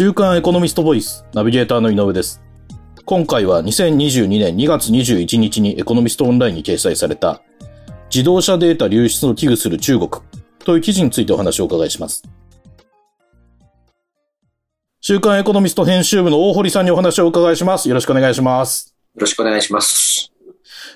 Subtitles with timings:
[0.00, 2.40] 週刊エコノミストボイスナビゲーターの井上です。
[3.04, 7.42] 今回は2022年2月21日にエコノミストオンラインに掲載された
[8.08, 10.08] 自動車データ流出を危惧する中国
[10.60, 12.22] という記事についてお話をお伺いします。
[15.00, 17.88] 週刊エコノミスト編集部の大堀さんにお話をお伺いします。
[17.88, 18.94] よろしくお願いします。
[19.16, 20.30] よろしくお願いします。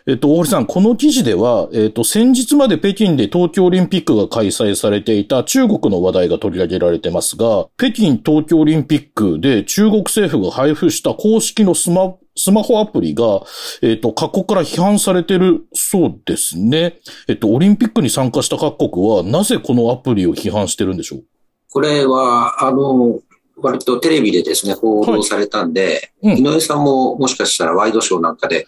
[0.06, 13.42] えっと、大堀さん、この記事では、えっと、先日まで北京で東京オリンピックが開催されていた中国の話題が取り上げられてますが、北京東京オリンピックで中国政府が配布した公式のスマ、スマホアプリが、
[13.80, 16.98] えっと、各国から批判されてるそうですね。
[17.28, 21.24] えっと、オリンピックに参加した各国は、なぜこのアプリを批判してるんでしょう？
[21.70, 23.20] これは、あの、
[23.62, 28.66] 割とテレビでですね、報道されたんで、はいうん井上さんももしかしたらワイドショーなんかで、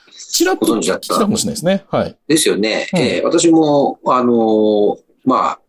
[0.61, 1.85] ご存知だったかもしれないですね。
[1.89, 2.17] はい。
[2.27, 2.89] ですよね。
[2.93, 5.61] うんえー私も、あの、まあ、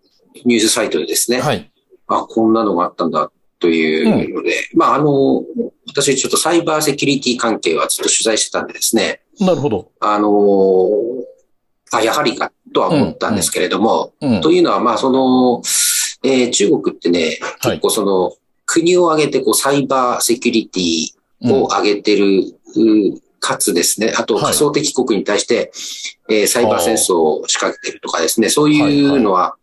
[0.45, 1.71] ニュースサイトでですね、はい。
[2.07, 5.43] あ、こんなのがあったんだというので、まあ、あの、
[5.87, 9.91] 私ちょっとサイバーセキュリティ関係はずっと取材してたんでですね、なるほど。
[9.99, 10.89] あの、
[11.91, 14.41] あ、やはりかとは思ったんですけれども、うん。
[14.41, 15.62] というのは、まあ、その、
[16.23, 18.34] えー中国ってね、はい結構その、
[18.66, 22.40] 国を挙げてこうサイバーセキュリティを上げてる、
[22.77, 25.72] うかつですね、あとはい仮想敵国に対して、
[26.30, 29.55] えーサイバー戦争を仕掛けてるとかですね、そういうのは、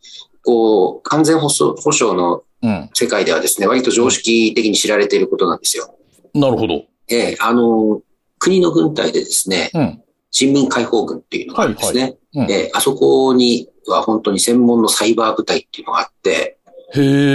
[0.45, 2.91] こう、完全保障保障のうん。
[2.95, 5.97] 世界ではですね、割と常識的に知られていることなんですよ。
[6.33, 6.85] なるほど。
[7.09, 8.01] えーあの、
[8.39, 10.03] 国の軍隊でですね、うん。
[10.31, 12.17] 人民解放軍っていうのがあるんですね。
[12.35, 16.59] うんえーあそこには本当に専門のサイバー部隊っていうのがあって。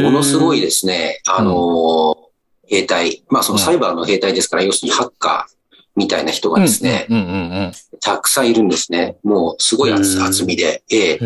[0.03, 2.27] ものすごいですね、あのー
[2.69, 5.55] 兵隊、まあそのサイバーの兵隊ですから、要するにハッカー
[5.95, 7.35] みたいな人がですね、うんうんうんう
[7.67, 7.71] ん。
[8.01, 9.15] たくさんいるんですね。
[9.23, 10.83] もうすごい厚厚みで。
[10.91, 11.19] ええ。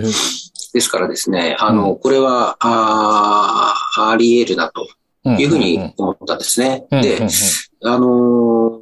[0.73, 4.87] ですからですね、あの、これは、あーあり得るなと
[5.31, 6.85] いうふうに思ったんですね。
[6.91, 7.29] でうんうんうん、
[7.89, 8.81] あのー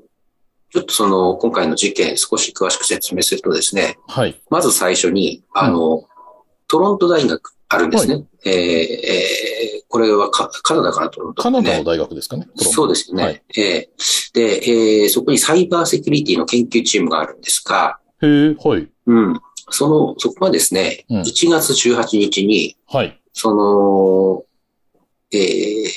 [0.71, 4.39] ちょっとその、今回の事件少し詳しく説明するとですね、はい。
[4.51, 6.03] まず最初に、あの、
[6.67, 8.23] トロント大学あるんですね。
[8.45, 12.47] えーえーこれはカカナダかな、トロント、カナダの大学ですかね。
[12.57, 13.23] そうですよね。
[13.23, 18.87] はいえーで、えーそこにサイバーセキュリティの研究チームがあるんですが、へえ、はい。
[19.07, 19.41] うん。
[19.71, 23.19] その、そこがですね、うん1月18日に、はい。
[23.33, 24.43] その、
[25.31, 25.89] えー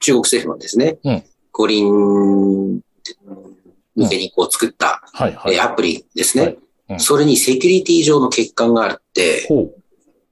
[0.00, 1.22] 中国政府のですね、うん
[1.52, 2.82] 五輪
[3.94, 5.54] 向けにこう作った、はい、はい。
[5.54, 9.82] えーアプリですね、はいうんそれにセキュリティ上の欠陥があって、ほう。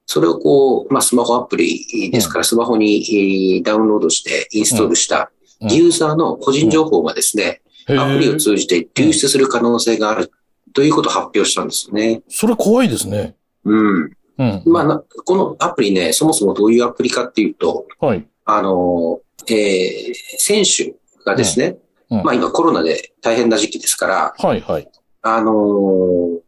[0.06, 5.30] それをこう、まあ、スマホアプリですから、スマホにえーダウンロードしてインストールした
[5.60, 8.36] うんユーザーの個人情報がですね、へアプリをえ。
[8.36, 10.32] 通じて流出する可能性がある
[10.74, 12.22] ということを発表したんですよね。
[12.28, 13.36] それ怖いですね。
[13.64, 14.10] うん。
[14.38, 14.62] うん。
[14.66, 18.26] まあな、このアプリね、そもそもどういうアプリかっていうと、はい。
[18.44, 21.66] あの、えー選手がですね、
[22.10, 24.90] うんうんまあ今コロナで大変な時期ですから、はい、はい。
[25.22, 26.38] あのー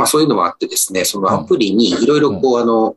[0.00, 2.96] まあそういうのもあってですね、そのアプリにいろいろこう、あの、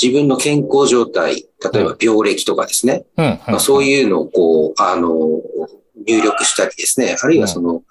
[0.00, 3.24] 自分の健康状態、例えば病歴とかですね、うん。
[3.46, 5.40] まあそうういうのをこう、あのー
[6.06, 7.82] 入力したりですね、あるいはその、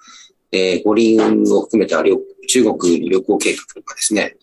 [0.52, 4.36] えー五輪を含めた旅中国旅行計画とかですね。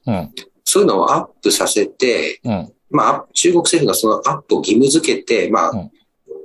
[0.64, 2.74] そういうのをアップさせて、うん。
[2.90, 5.92] まあ、中国政府がそのアップを義務付けて、まあ、うん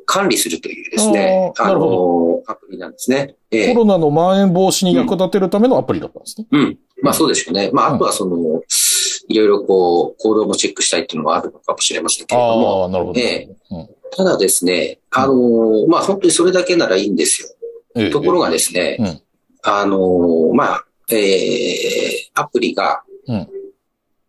[0.07, 3.37] 管理するというですね、あの、アプリなんですね。
[3.51, 6.47] ええコロナの蔓延防止に役立てるためのアプリだったんですね。
[6.51, 6.79] うん。
[7.03, 7.71] まあそうですよね。
[7.73, 8.63] まあ、うんあとはその、
[9.29, 13.21] いろいろこう、行動もチェックしたいっていうのもあるのかもしれませんけれども、ああ、なるほど。
[13.21, 17.49] ええうんただですね、あの、まあ本当にそれだけならいいんですよ。
[17.97, 19.23] ええところがですね、うん
[19.65, 23.49] あの、まあ、ええアプリがうん、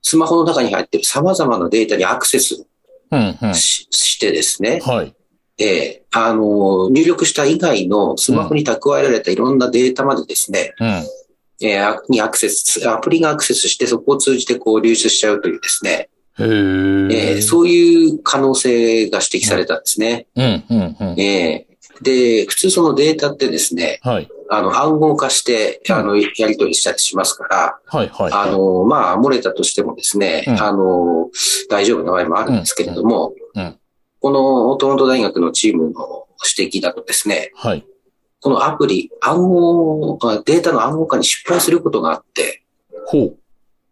[0.01, 2.65] スマホの中に入っている様々なデータにアクセス
[3.11, 3.55] うん、うん。
[3.55, 5.15] ししてですね、はい。
[5.57, 10.87] ええあの、入力した以外のスマホに蓄えられたいろんなデータまでですね、うん。
[11.61, 16.09] えーあにアクセス、アプリがアクセスしてそこを通じてこう流出しちゃうというですね、
[16.39, 16.49] へええ。
[17.37, 20.27] ーそういう可能性が指摘されたんですね。
[20.35, 21.19] うん、うん、うん。
[21.19, 24.27] えーで、普通そのデータってですね、はい。
[24.49, 28.31] あの暗号化して、あの、やり取りしたりしますから、はい、はい。
[28.33, 31.29] あの、まあ、漏れたとしてもですね、うんあの、
[31.69, 33.77] 大丈夫な場合もあるんですけれども、うんうん
[34.23, 36.27] このトロント大学のチームの
[36.57, 37.85] 指摘だとですね、はい。
[38.39, 42.63] このアプリ、暗号、あデータの暗号化に失敗することがあって、
[43.07, 43.37] ほう。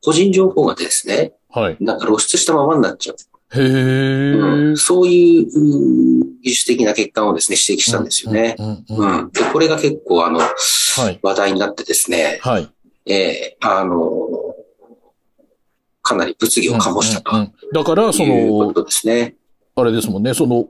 [0.01, 1.77] 個人情報がですね、はい。
[1.81, 3.59] なんか露出したままになっちゃう。
[3.59, 4.31] へえ。
[4.31, 8.55] うんそういううん技術的な欠陥をですね、指摘したんですよね。
[8.57, 9.31] うん。
[9.31, 10.47] で、これが結構あの、は
[11.11, 11.19] い。
[11.21, 12.69] 話題になってですね、はい。
[13.05, 13.99] ええあの、
[16.01, 19.35] かなり物議を醸したとうんうんうんだから、そいうこの、とですね。
[19.81, 20.67] あれですもんね、その、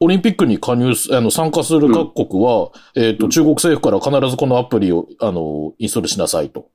[0.00, 6.68] オリンピックに加入す、あの、参加する各国は、えっ、と、中国政府から必ずこのアプリを、あの、インストールしなさいと。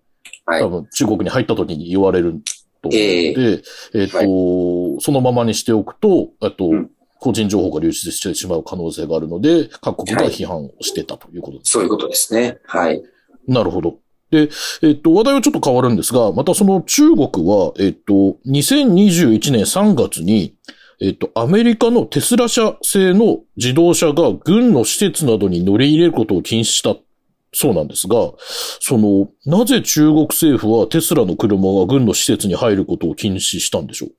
[0.45, 0.67] はい多。
[0.67, 2.41] 分、中国に入った時に言われる
[2.81, 6.89] と思うので、えっ、と、はそのままにしておくと、えっと、うん
[7.23, 11.71] 個人情報が流出してしまう可能性があるので、各国が批判をしてたということです。
[11.71, 12.57] そういうことですね。
[12.65, 13.01] はい。
[13.47, 13.99] なるほど。
[14.29, 14.49] で、
[14.81, 20.53] えっと、話題はちょっと変わるんですが、またその中国は、えっと、2021年3月に、
[21.03, 26.95] えっと、アメリカのテスラ社製の自動車が軍の施設などに乗り入れることを禁止した
[27.51, 28.31] そうなんですが、
[28.79, 34.11] その、なぜ中国政府はテスラの車が軍の施設に入ることを禁止したんでしょう？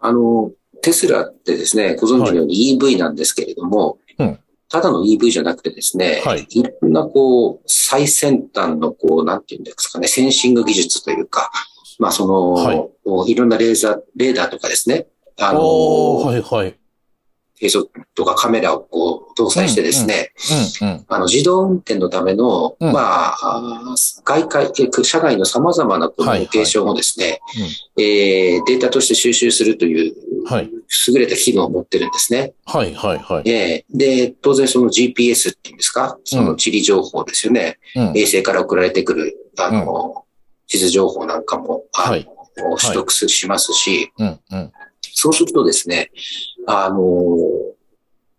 [0.00, 0.50] あの、
[0.82, 4.38] テスラってですね、ご存知のように EV なんですけれども、うん。
[4.68, 6.44] ただの EV じゃなくてですね、はい。
[6.50, 11.52] いろんなこう、最先端のこう、なんていうんですかね、センシング技術というか、
[12.00, 13.30] まあその、はい。
[13.30, 15.06] いろんなレーザー、レーダーとかですね、
[15.38, 16.74] ああの、あ、はいはい。
[17.60, 17.84] 映像
[18.14, 20.32] とかカメラをこう搭載してですね、
[20.80, 21.04] うんうん。
[21.08, 23.94] あの、自動運転のための、うんまあ、
[24.24, 27.40] 外界、え社外の様々なこのはいはいロケーションをですね、
[27.96, 30.14] えーデータとして収集するという、
[30.46, 30.70] はい
[31.08, 32.54] 優れた機能を持ってるんですね。
[32.66, 33.48] はいはいはい。
[33.48, 37.78] えーで、当然その GPS っていうんですか、その地理情報ですよね。
[37.96, 40.24] うん衛星から送られてくる、あの、
[40.66, 44.72] 地図情報なんかも、はい取得すしますし、うんうん。
[45.14, 46.10] そうするとですね、
[46.66, 46.98] あの、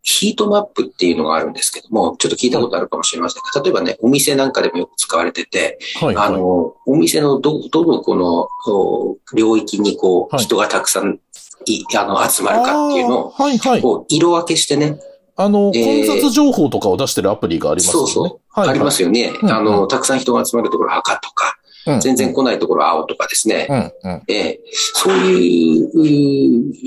[0.01, 6.27] ヒートマップっていうのがあるんですけども、ちょっと聞いたことあるかもしれませんが、例えばね、お店なんかでもよく使われてて、はいはい。
[6.27, 11.19] あの、お店のど、どのこの領域にこう、はい人がたくさん
[11.65, 13.81] い、あの、集まるかっていうのを、はいはい。
[13.81, 14.99] こう、色分けしてね、
[15.35, 18.11] あの、えー混雑情報とかを出してるアプリがありますよね。
[18.13, 18.69] そうそう、はい、。
[18.69, 19.33] ありますすよね。
[19.41, 21.54] うんあの、たくさん人が集まるところは赤とか、
[21.87, 23.67] うん、全然来ないところは青とかですね。
[23.69, 25.79] うん、うん、ええそうい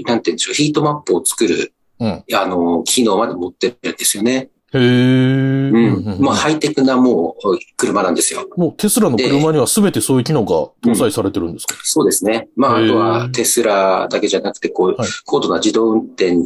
[0.02, 2.24] う、なんて言うんでしょう、ヒートマップを作る、うん。
[2.34, 4.50] あの、機能まで持ってるんですよね。
[4.72, 4.80] へえ。
[4.80, 6.20] うんうん。
[6.20, 8.48] まあ、ハイテクなもう、車なんですよ。
[8.56, 12.48] もうテスラの車には全てそういう機能が搭載されてるんですか、そうですね。
[12.54, 16.36] まあ、あとはテスラだけじゃなくて、こう、はい高度な自動運転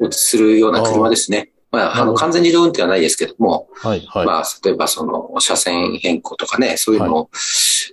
[0.00, 1.50] をするような車ですね。
[1.72, 4.26] まあ、あの、完全自動運転はないですけども、はい、はい。
[4.26, 7.30] まあ、例えばその、車線変更とかね、そういうのを、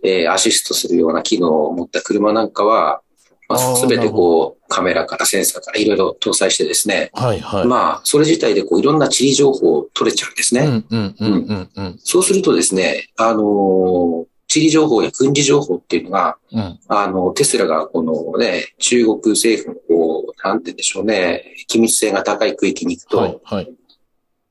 [0.04, 3.02] えーアシストするような機能を持った車なんかは、
[3.50, 7.68] まあ、すべてこう、カメラからセンサーからいろいろ搭載してですね、はい、はい。
[7.68, 10.62] まあ、それ自体でこう、いろんな地理情報を取れちゃうんですね。
[10.62, 12.00] うん、うん、うん、うん、うん。
[12.00, 16.80] そうするとですね、あのー地理情報や軍事情報っていうのが、うん。
[16.88, 23.74] あの、テスラがこのね、中国政府のこう、なんて言うんでしょうね、機密性が高い区域に行くと、はい、はい。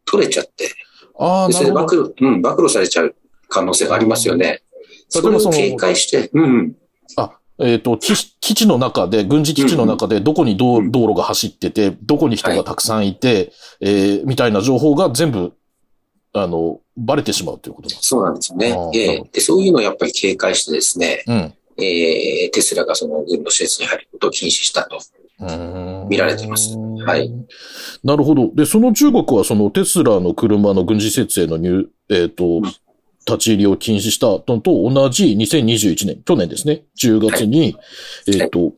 [0.05, 0.73] 取れちゃって、
[1.17, 2.03] ああ、でそれでなるほど。
[2.09, 3.15] 暴露、うん、暴露されちゃう
[3.49, 4.63] 可能性がありますよね。
[5.21, 6.77] 例それを警戒して、うんうん、
[7.17, 15.53] あ、えっ、と、基地基地の中で、軍事基地の中で、どこに道,、うん道路が走ってて、どこに人がたくさんいて、えーみたいな情報が全部、
[16.33, 18.09] あの、バレてしまうということなんです。
[18.09, 21.55] そうなんですよねええで、そういうのをやっぱり警戒してですね、うん。
[21.79, 24.99] えーテスラがその軍の施設に入ることを禁止したと。
[25.41, 27.33] うーん見られてますはい。
[28.05, 28.51] なるほど。
[28.55, 32.61] で、その中国はそのテスラの車の軍事施設への入、えっ、と、
[33.27, 37.77] 立ち入りを禁止したのと同じ2021年、去年ですね、10月に、
[38.29, 38.73] えっ、と、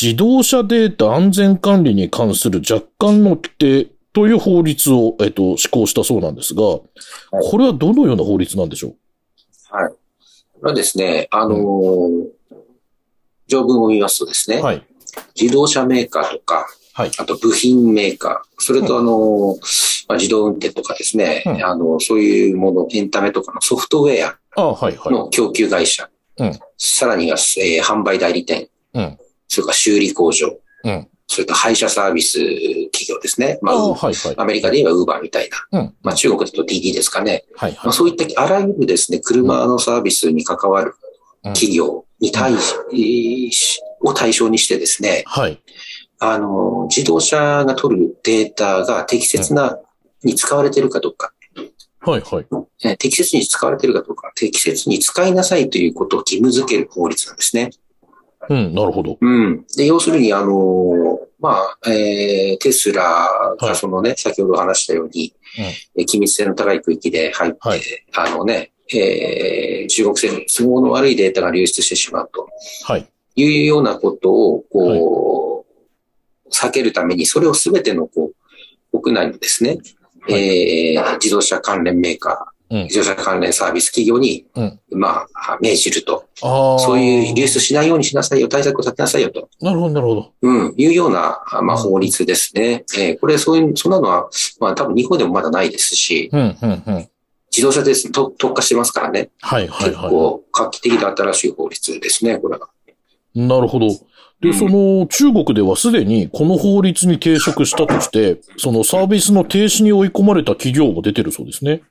[0.00, 6.88] 自動車データ安全管理に関する若干の規定という法律を、えっ、と、施行したそうなんですが、こ
[7.58, 8.96] れはどのような法律なんでしょう？
[9.70, 9.92] はい。
[10.62, 12.42] はですね、あのー
[13.48, 14.86] 条文を見ますとですね、はい。
[15.38, 17.10] 自動車メーカーとか、はい。
[17.18, 19.56] あと部品メーカー、それとあの、
[20.08, 25.12] まあ、自動運転とかですね、うんあの、そういうもの、エンタメとかのソフトウェアあはい、はい。
[25.12, 26.08] の供給会社、
[26.38, 29.18] うんさらには、えー販売代理店、うん。
[29.48, 30.48] それから修理工場、
[30.84, 31.08] うん。
[31.28, 32.38] それから配車サービス
[32.90, 33.58] 企業ですね。
[33.62, 34.34] まあ、あはい、はい。
[34.36, 35.80] アメリカで言えばウーバーみたいな。
[35.80, 35.94] うん。
[36.02, 37.44] まあ、中国だと DD ですかね。
[37.56, 37.96] はい、まあ、はい。
[37.96, 40.94] そういったあらゆるですね、車のサービスに関わる
[41.42, 45.62] 企業に対し、を対象にしてですね、はい。
[46.24, 49.78] あの、自動車が取るデータが適切な、
[50.22, 51.32] に使われているかどうか、
[52.00, 52.46] はい、はい。
[52.84, 57.70] えー適切に使われているかどうか、適切に使いなさいということを義務付ける法律なんですね。
[58.48, 59.18] うん、なるほど。
[59.20, 59.64] うん。
[59.76, 65.34] で、要するに、あの、まあ、えーテスラはいがそのね、先ほど話したように、
[65.96, 67.80] えー機密性の高い区域で入って、はい
[68.14, 72.48] あのね、えー中国政府に都合の悪いデータが流出してしまうと
[72.84, 73.08] はい。
[73.34, 75.51] いうようなことを、こう、
[76.52, 78.32] 避けるために、それをすべての、こ
[78.92, 79.78] う、国内のですね、
[80.20, 86.24] はえー自動車関連メーカうん自動車関連サービス企業に、うんまあ、命じると。
[86.40, 89.50] そういう流出しないようにしなさいよ、対策を立てなさいよと。
[89.60, 90.32] なるほど、なるほど。
[90.40, 92.84] うん、いうような、あまあ、法律ですね。
[92.98, 97.08] えーこれ、そういう、そんなのは、まあ、多分日本でもまだないですし、うん、うん、うん。
[97.54, 99.28] 自動車です、と特化してますからね。
[99.42, 102.70] はい、はい、結は構画期的な新しい法律ですね、これは。
[103.34, 103.40] い。
[103.40, 103.88] なるほど。
[104.42, 111.82] で、うんその、中国ではすでにこの法律に抵触したとして、そのサービスの停止に追い込まれた企業も出てるそうですね。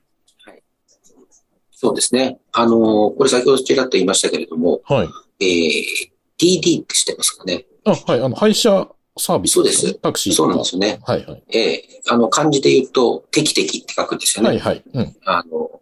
[1.72, 2.38] そうですね。
[2.52, 5.04] あのーこれ先ほどちらっと言いましたけれども、は
[5.40, 5.44] い。
[5.44, 7.64] えー、DD って知ってますかね？
[7.84, 8.20] あ、はい。
[8.22, 8.86] あの、配車
[9.18, 10.48] サービスそうですタクシーそう。
[10.48, 11.00] なんですよね。
[11.04, 11.42] はい、はい。
[11.58, 14.50] えー、あの、漢字で言うと、テキテキって書くんですよね。
[14.50, 14.82] はい、はい。
[14.92, 15.16] うん。
[15.24, 15.80] あの、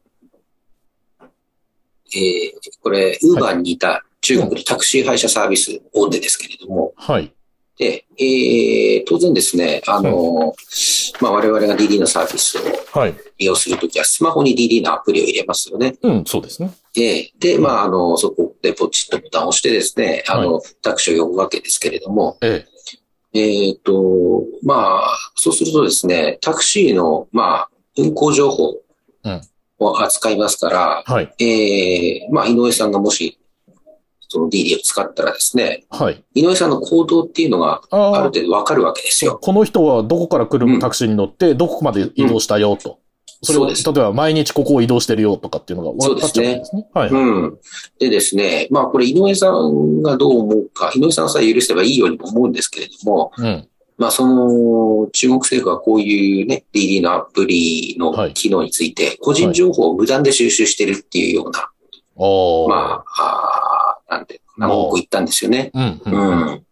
[2.15, 7.33] えー、これ、ウーバーに似た中国のタクシー配車サービス大手ですけれども、はい。
[7.79, 10.55] で、えー、当然ですね、あの、
[11.23, 13.15] まあ、我々が DD のサービスをはい。
[13.39, 15.97] 利用するときは、スマホに DD のアプリを入れますよね。
[16.03, 16.71] うん、そうですね。
[16.93, 22.67] で、で、まあ、あの、そこでポチッとボタンを押してですね、あの、タクシーを呼ぶわけですけれども、え
[23.33, 28.75] えっ、と、まあ、そうするとですね、タクシーの、まあ、運行情報
[29.23, 29.41] うん
[29.81, 31.13] を扱いますから、え。
[31.13, 31.35] はい。
[31.39, 33.39] えー、まあ、井上さんがもし、
[34.33, 36.23] その DD を使ったらですね、はい。
[36.35, 38.25] 井上さんの行動っていうのがある。
[38.27, 39.41] 程度わかるわけですよ。
[39.43, 43.01] この人はどこから来うんるタクシーに乗って、どこまで移動したよと。
[43.43, 46.87] それを、そうです例えば毎日ここを移動してるよとかっていうのが分かっちゃうんですね？
[46.95, 47.11] はい。
[47.11, 47.59] うん。
[47.99, 53.67] でですね、まあこれ井上さんがどう思うか、井上さんさえ許せばいいようにも思うんですけれども、うん。
[53.99, 62.69] まあその中国政府はこういうね、DD のアプリのはい機能について、個人情報を無断で収集してるっていうような、ああ。
[62.69, 65.71] まあ、あーなんていうのかな、文句を言ったんですよね。
[65.75, 65.83] うん。
[65.83, 66.01] う。
[66.05, 66.67] うんん。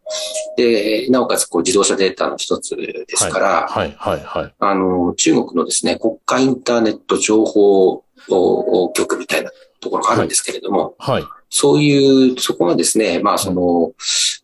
[0.56, 4.54] で、なおかつこう自動車データの一つですから、はい、はい、はい。
[4.58, 8.04] あの、中国のですね、国家インターネット情報
[8.94, 11.24] 局みたいなところがあるんですけれども、はい。
[11.50, 13.92] そういう、そこがですね、まあその、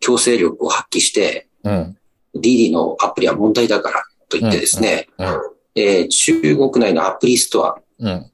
[0.01, 1.97] 強制力を発揮して、うん。
[2.37, 5.27] DD のアプリは問題だからと言ってですね、うん。
[5.77, 8.31] えー中国内のアプリストア、うん。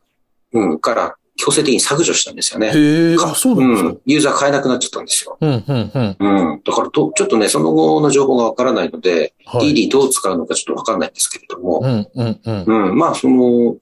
[0.53, 2.69] うん、から強制的に削除したんですよね。
[2.69, 3.89] へえ、あ、そうなんですか？
[3.89, 4.01] うん。
[4.07, 5.39] ユーザー買えなくなっちゃったんですよ。
[5.41, 6.17] うん、うん、うん。
[6.19, 6.63] うん。
[6.65, 9.73] だからと、ちょっとね、その後の情報がわからないので、はい。
[9.73, 12.89] DD どう使うのかちょっとわかんないんですけれども、うん、うん、うん。
[12.91, 13.77] うん、まあ、その、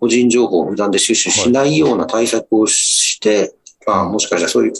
[0.00, 3.54] 個人情報を無断で収集しないような対策をして、
[3.86, 4.72] まあ、もしかしたらそういう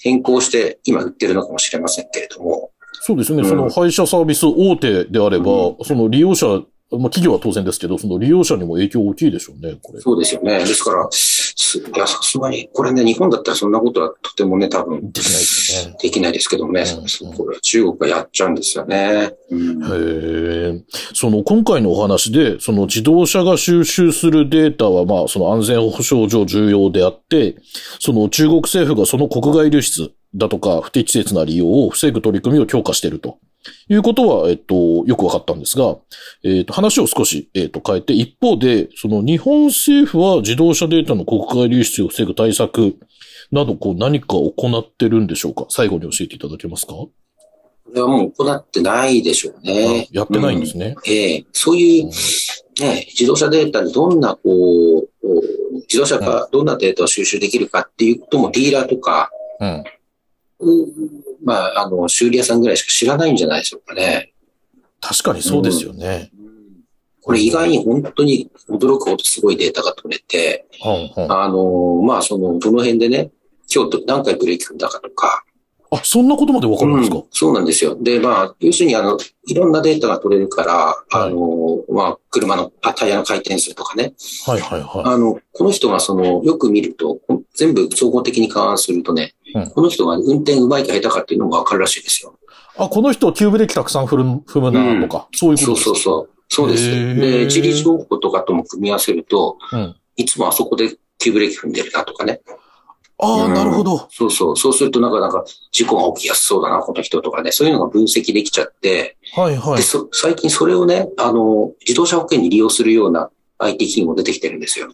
[0.00, 2.70] 変更して今売ってるのかもしれませんけれども、
[3.06, 3.42] そうですね。
[3.42, 5.44] うんその配車サービス大手であれば、
[5.84, 6.62] その利用者、まあ
[7.10, 10.00] 企業は当然ですけど、その利用者にも影響大きいでしょうね、これ。
[10.00, 10.60] そうですよね。
[10.60, 15.96] ですから、すいや、さすがに、これね、日本だったらそんなことはとてもね、多分できないですね。
[16.00, 19.32] できないですけどもね、うんそうこれは中国がやっちゃうんですよね。
[19.50, 20.84] うんへえ。
[21.14, 27.56] その今回のお話で、その自動車が収集するデータは、まあ、その安全保障上重要であって、
[28.00, 33.38] その中国政府がその国外流出だとか不適切な利用を防ぐ取り組みを強化していると。
[33.88, 35.96] いうことは、えっと、よくわかったんですが、
[36.44, 42.96] えっと、話を少し、えっと、変えて、一方で、その日本政府は自動車データの国外流出を防ぐ対策
[43.50, 45.66] など、こう、何か行ってるんでしょうか？
[45.68, 47.10] 最後に教えていただけますか、こ
[47.94, 50.08] れはもう行ってないでしょうね。
[50.10, 50.96] やってないんですね。
[51.06, 52.06] ええそういう、
[52.80, 59.30] ね、自動車データにどんな、こう、こう自動車がどんなデータを収集できるかっていうこともディーラーとか、
[59.60, 59.84] うん。
[60.64, 61.10] うん
[61.44, 64.32] まあ、あの、修理屋さんぐらいしか知らないんじゃないでしょうかね。
[65.00, 66.30] 確かにそうですよね。
[67.22, 73.30] これ意外に本当に驚くほどすごいデータが取れて、うんうんあの、まあ、その、どの辺でね、
[73.74, 75.44] 今日何回ブレーキ踏んだかとか、
[75.94, 77.96] あ、そんなことまでわかるんですか、うんそうなんですよ。
[78.00, 79.16] で、まあ、要するに、あの、
[79.46, 84.14] いろんなデータが取れるから、あの、まあ、車のあタイヤの回転数とかね。
[84.46, 87.20] はいはいはあの、この人がその、よく見ると、
[87.54, 92.36] 全部総合的に勘案するとね、うんこの人が運転うまいか下手かっていうのがわかるらしいですよ。
[92.78, 92.82] い。
[92.82, 96.34] あ、この人急ブレーキたくさん踏む踏むなとか、そういうことそうですそうそう。
[96.48, 96.88] そうです。
[96.88, 102.40] へーで、地理情報とかとも組み合わせると、うんいつもあそこで急ブレーキ踏んでるなとかね。
[103.18, 104.08] ああ、うんなるほど。
[104.10, 104.56] そうそう。
[104.56, 107.52] そうするとなかなか事故が起きやすそうだな、この人とかね。
[107.52, 109.82] そういうのが分析できちゃって、はいはいで。
[109.82, 114.88] そ最近それをね、あの、自動車保険に利用するような IT 企業も出てきてるんですよ。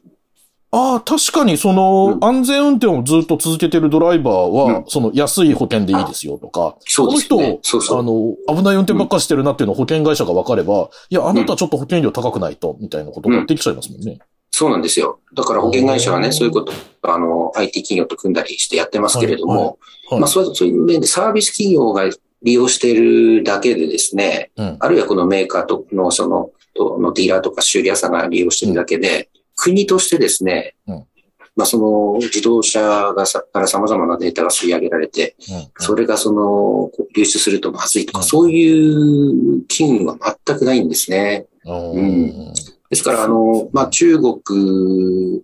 [0.73, 7.59] ああ、確かにその、うん安全運転をずっと続けてるドライバーは、うんその安い保険でいいですよとか、そうですね。
[7.63, 7.99] そうそう。
[7.99, 14.19] あの、危ない運転ばっかしてるなっていうのを保険会社が分かれば、いや、あなたちょっと保険料高くないと、みたいなことができちゃいますもんね。
[14.53, 15.21] そうなんですよ。
[15.35, 16.73] だから保険会社はね、そういうこと、
[17.03, 19.79] あの、IT 企業と組んだりしてやってますけれども、
[20.11, 22.05] まあ、そうそういう面でサービス企業が
[22.43, 24.77] 利用しているだけでですね、うん。
[24.79, 29.30] あるいはこのメーカーとの、その、とのディーラーとか修理屋さんが利用してるだけで、
[29.61, 31.07] 国としてですね、うん。
[31.55, 35.37] まあ、その自動車がさから様々なデータが吸い上げられて、
[35.79, 38.25] それがその、流出するとまずいとか、うん。
[38.25, 41.47] そういう機運は全くないんですね。
[41.67, 42.55] うんうん。
[42.89, 45.43] ですから、あの、まあ、中国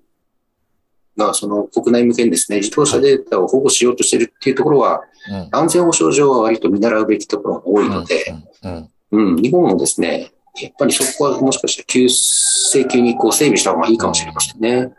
[1.18, 5.48] がその国内向けにですね、自動車データを保護しようとしているっていうところは、うん。
[5.52, 8.34] 安全保障上は割と見習うべきところが多いので、
[9.12, 10.32] うん、日本もですね、
[10.62, 14.92] やっぱりそこはもしかしたら急性級にこう整備した方がいいかもしれませんね。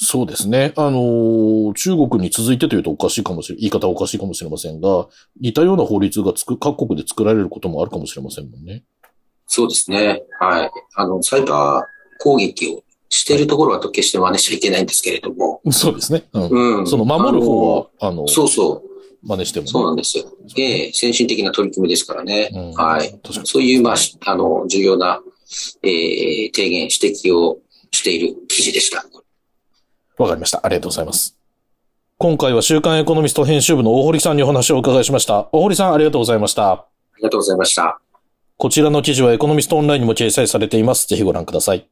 [0.00, 0.72] そうですね。
[0.76, 5.08] あのー中国に続いてというとおかしいかもしれ、言い方はおかしいかもしれませんが、
[5.40, 8.84] 似たような法律がつく、各国で作られることもあるかもしれませんもんね。
[9.46, 10.22] そうですね。
[10.38, 10.70] はい。
[10.94, 16.22] あの、サイバー攻撃をしているところはと決して真似しちゃいけないんですけれども、そうですね。
[16.32, 16.78] うん。
[16.78, 16.86] うん。
[16.86, 18.87] その守る方は、あの、あのそうそう。
[19.22, 19.70] 真似してもね。
[19.70, 20.24] そうなんですよ。
[20.56, 22.50] ええ先進的な取り組みですからね。
[22.52, 23.18] うんはい。
[23.44, 25.20] そういう、まあ、しあの、重要な、
[25.82, 27.58] えー提言、指摘を
[27.90, 29.04] している記事でした。
[30.18, 30.60] わかりました。
[30.62, 31.36] ありがとうございます。
[32.18, 35.48] 今回は週刊エコノミスト編集部の大堀さんにお話をお伺いしました。
[35.52, 36.72] 大堀さん、ありがとうございました。
[36.72, 38.00] ありがとうございました。
[38.56, 41.06] こちらの記事はエコノミストオンラインにも掲載されています。
[41.06, 41.88] ぜひご覧ください。